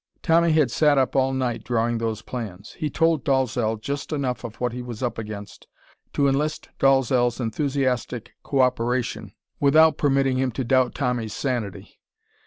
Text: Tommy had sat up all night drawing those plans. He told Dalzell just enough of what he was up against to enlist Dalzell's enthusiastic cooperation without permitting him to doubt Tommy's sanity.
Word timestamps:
Tommy 0.23 0.51
had 0.51 0.71
sat 0.71 0.97
up 0.97 1.15
all 1.15 1.31
night 1.31 1.63
drawing 1.63 1.99
those 1.99 2.23
plans. 2.23 2.71
He 2.71 2.89
told 2.89 3.23
Dalzell 3.23 3.75
just 3.79 4.11
enough 4.11 4.43
of 4.43 4.55
what 4.55 4.73
he 4.73 4.81
was 4.81 5.03
up 5.03 5.19
against 5.19 5.67
to 6.13 6.27
enlist 6.27 6.69
Dalzell's 6.79 7.39
enthusiastic 7.39 8.33
cooperation 8.41 9.31
without 9.59 9.99
permitting 9.99 10.37
him 10.37 10.49
to 10.53 10.63
doubt 10.63 10.95
Tommy's 10.95 11.33
sanity. 11.35 11.99